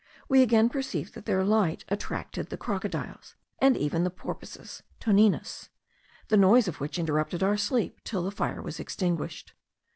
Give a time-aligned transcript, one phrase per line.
[0.27, 5.69] We again perceived that their light attracted the crocodiles, and even the porpoises (toninas),
[6.27, 9.53] the noise of which interrupted our sleep, till the fire was extinguished.